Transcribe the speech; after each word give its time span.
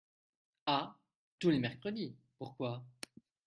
Ah! 0.65 0.95
tous 1.37 1.51
les 1.51 1.59
mercredis!… 1.59 2.15
pourquoi?… 2.39 2.83